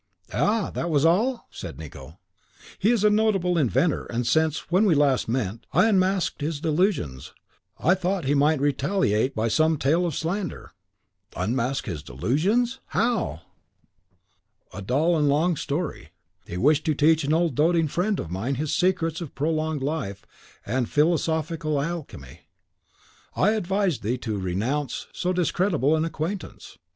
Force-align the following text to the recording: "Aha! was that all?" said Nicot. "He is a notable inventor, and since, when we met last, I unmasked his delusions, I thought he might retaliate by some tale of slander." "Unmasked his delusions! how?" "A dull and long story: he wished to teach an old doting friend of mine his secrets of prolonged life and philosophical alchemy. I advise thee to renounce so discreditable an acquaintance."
"Aha! 0.33 0.71
was 0.87 1.03
that 1.03 1.09
all?" 1.09 1.47
said 1.51 1.77
Nicot. 1.77 2.15
"He 2.79 2.89
is 2.89 3.03
a 3.03 3.11
notable 3.11 3.55
inventor, 3.55 4.05
and 4.05 4.25
since, 4.25 4.71
when 4.71 4.85
we 4.87 4.95
met 4.95 5.27
last, 5.27 5.29
I 5.73 5.87
unmasked 5.89 6.41
his 6.41 6.59
delusions, 6.59 7.33
I 7.77 7.93
thought 7.93 8.25
he 8.25 8.33
might 8.33 8.59
retaliate 8.59 9.35
by 9.35 9.47
some 9.47 9.77
tale 9.77 10.07
of 10.07 10.15
slander." 10.15 10.71
"Unmasked 11.35 11.85
his 11.85 12.01
delusions! 12.01 12.79
how?" 12.87 13.41
"A 14.73 14.81
dull 14.81 15.15
and 15.15 15.29
long 15.29 15.55
story: 15.55 16.09
he 16.47 16.57
wished 16.57 16.83
to 16.85 16.95
teach 16.95 17.23
an 17.23 17.31
old 17.31 17.53
doting 17.53 17.87
friend 17.87 18.19
of 18.19 18.31
mine 18.31 18.55
his 18.55 18.73
secrets 18.75 19.21
of 19.21 19.35
prolonged 19.35 19.83
life 19.83 20.25
and 20.65 20.89
philosophical 20.89 21.79
alchemy. 21.79 22.47
I 23.35 23.51
advise 23.51 23.99
thee 23.99 24.17
to 24.17 24.39
renounce 24.39 25.05
so 25.13 25.31
discreditable 25.31 25.95
an 25.95 26.05
acquaintance." 26.05 26.79